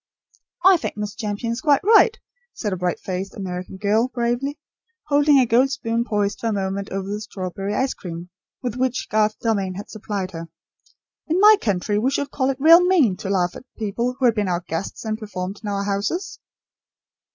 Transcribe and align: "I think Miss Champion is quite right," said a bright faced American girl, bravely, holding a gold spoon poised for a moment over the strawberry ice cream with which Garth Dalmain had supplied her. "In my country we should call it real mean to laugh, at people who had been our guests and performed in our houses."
"I 0.65 0.77
think 0.77 0.97
Miss 0.97 1.13
Champion 1.13 1.51
is 1.53 1.61
quite 1.61 1.83
right," 1.83 2.17
said 2.55 2.73
a 2.73 2.75
bright 2.75 2.99
faced 2.99 3.35
American 3.35 3.77
girl, 3.77 4.07
bravely, 4.07 4.57
holding 5.09 5.37
a 5.37 5.45
gold 5.45 5.69
spoon 5.69 6.05
poised 6.05 6.39
for 6.39 6.47
a 6.47 6.51
moment 6.53 6.89
over 6.89 7.07
the 7.07 7.21
strawberry 7.21 7.75
ice 7.75 7.93
cream 7.93 8.29
with 8.63 8.75
which 8.77 9.09
Garth 9.11 9.39
Dalmain 9.39 9.75
had 9.75 9.91
supplied 9.91 10.31
her. 10.31 10.47
"In 11.27 11.39
my 11.39 11.55
country 11.61 11.99
we 11.99 12.09
should 12.09 12.31
call 12.31 12.49
it 12.49 12.57
real 12.59 12.83
mean 12.83 13.15
to 13.17 13.29
laugh, 13.29 13.55
at 13.55 13.61
people 13.77 14.15
who 14.17 14.25
had 14.25 14.33
been 14.33 14.47
our 14.49 14.63
guests 14.67 15.05
and 15.05 15.19
performed 15.19 15.59
in 15.61 15.69
our 15.69 15.83
houses." 15.83 16.39